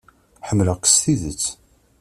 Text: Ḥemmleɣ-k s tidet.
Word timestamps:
Ḥemmleɣ-k 0.47 0.83
s 0.87 0.95
tidet. 1.03 1.43